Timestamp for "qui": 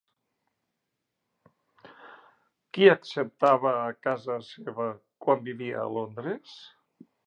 2.75-2.89